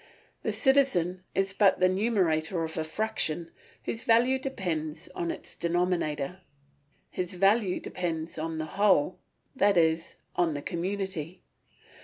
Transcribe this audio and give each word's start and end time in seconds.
The 0.41 0.51
citizen 0.51 1.23
is 1.35 1.53
but 1.53 1.79
the 1.79 1.87
numerator 1.87 2.63
of 2.63 2.75
a 2.75 2.83
fraction, 2.83 3.51
whose 3.83 4.03
value 4.03 4.39
depends 4.39 5.07
on 5.09 5.29
its 5.29 5.55
denominator; 5.55 6.41
his 7.11 7.35
value 7.35 7.79
depends 7.79 8.39
upon 8.39 8.57
the 8.57 8.65
whole, 8.65 9.19
that 9.55 9.77
is, 9.77 10.15
on 10.35 10.55
the 10.55 10.63
community. 10.63 11.43